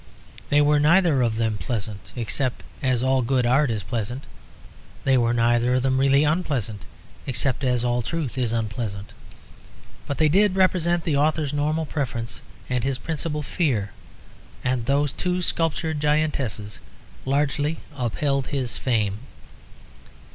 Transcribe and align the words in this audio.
They 0.49 0.61
were 0.61 0.79
neither 0.79 1.21
of 1.21 1.35
them 1.35 1.59
pleasant, 1.59 2.11
except 2.15 2.63
as 2.81 3.03
all 3.03 3.21
good 3.21 3.45
art 3.45 3.69
is 3.69 3.83
pleasant. 3.83 4.23
They 5.03 5.15
were 5.15 5.31
neither 5.31 5.75
of 5.75 5.83
them 5.83 5.99
really 5.99 6.23
unpleasant 6.23 6.87
except 7.27 7.63
as 7.63 7.85
all 7.85 8.01
truth 8.01 8.35
is 8.35 8.51
unpleasant. 8.51 9.13
But 10.07 10.17
they 10.17 10.27
did 10.27 10.55
represent 10.55 11.03
the 11.03 11.17
author's 11.17 11.53
normal 11.53 11.85
preference 11.85 12.41
and 12.67 12.83
his 12.83 12.97
principal 12.97 13.43
fear; 13.43 13.91
and 14.63 14.87
those 14.87 15.11
two 15.11 15.39
sculptured 15.43 15.99
giantesses 16.01 16.79
largely 17.23 17.77
upheld 17.95 18.47
his 18.47 18.77
fame. 18.79 19.19